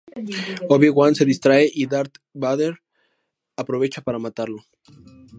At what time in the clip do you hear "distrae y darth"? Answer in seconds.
1.25-2.17